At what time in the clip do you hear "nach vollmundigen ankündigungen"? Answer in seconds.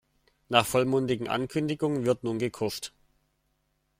0.49-2.05